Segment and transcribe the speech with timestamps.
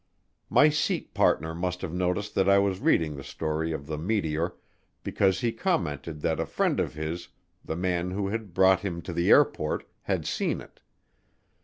[0.49, 4.55] My seat partner must have noticed that I was reading the story of the meteor
[5.03, 7.27] because he commented that a friend of his,
[7.63, 10.79] the man who had brought him to the airport, had seen it.